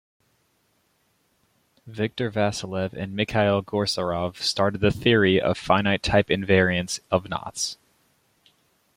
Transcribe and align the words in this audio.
Viktor 1.85 2.31
Vassiliev 2.31 2.93
and 2.93 3.13
Mikhail 3.15 3.61
Goussarov 3.61 4.37
started 4.37 4.81
the 4.81 4.89
theory 4.89 5.39
of 5.39 5.59
finite 5.59 6.01
type 6.01 6.29
invariants 6.29 6.99
of 7.11 7.29
knots. 7.29 7.77